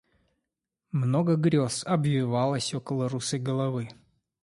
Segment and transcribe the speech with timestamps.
[0.91, 3.89] Много грез обвивалось около русой головы.